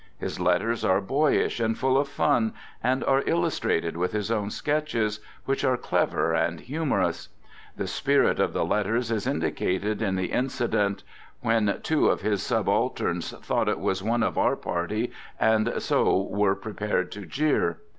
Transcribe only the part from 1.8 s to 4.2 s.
of fun, and are illustrated with